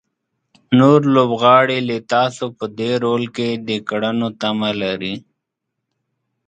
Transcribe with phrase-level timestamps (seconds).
[0.79, 5.15] نور لوبغاړي له تاسو په دې رول کې د کړنو تمه لري.